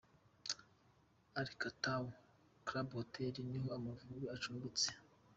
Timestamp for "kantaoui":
1.59-2.15